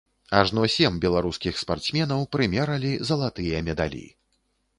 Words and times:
Ажно 0.37 0.61
сем 0.75 0.95
беларускіх 1.03 1.59
спартсменаў 1.63 2.25
прымералі 2.33 2.91
залатыя 3.11 3.61
медалі. 3.71 4.05